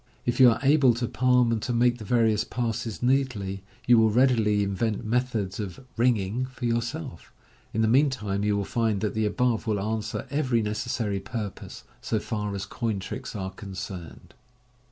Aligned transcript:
If 0.25 0.39
you 0.39 0.49
are 0.49 0.57
able 0.63 0.95
to 0.95 1.07
palm 1.07 1.51
and 1.51 1.61
to 1.61 1.71
make 1.71 1.99
the 1.99 2.03
various 2.03 2.43
passes 2.43 3.03
neatly, 3.03 3.61
you 3.85 3.99
will 3.99 4.09
readily 4.09 4.63
invent 4.63 5.05
method* 5.05 5.51
<>f" 5.61 5.79
ringing" 5.95 6.47
for 6.47 6.65
yourself; 6.65 7.31
in 7.71 7.83
the 7.83 7.87
meantime, 7.87 8.43
you 8.43 8.57
will 8.57 8.67
rind 8.75 9.01
that 9.01 9.13
the 9.13 9.27
above 9.27 9.67
will 9.67 9.79
answer 9.79 10.25
every 10.31 10.63
necessary 10.63 11.19
purpose, 11.19 11.83
so 12.01 12.17
fax 12.17 12.55
as 12.55 12.65
coin 12.65 12.97
tricks 12.99 13.35
are 13.35 13.51
cuaceraed. 13.51 14.31